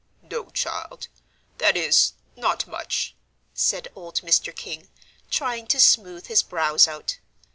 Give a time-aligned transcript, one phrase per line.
[0.23, 1.09] "No, child
[1.59, 3.13] that is, not much,"
[3.53, 4.51] said old Mr.
[4.55, 4.87] King,
[5.29, 7.19] trying to smooth his brows out.